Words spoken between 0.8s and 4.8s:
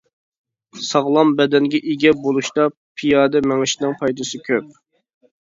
ساغلام بەدەنگە ئىگە بولۇشتا پىيادە مېڭىشنىڭ پايدىسى كۆپ.